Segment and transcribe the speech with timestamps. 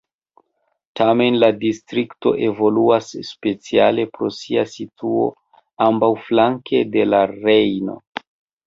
[0.99, 5.29] Tamen la distrikto evoluas speciale pro sia situo
[5.91, 8.03] ambaŭflanke de la Rejno.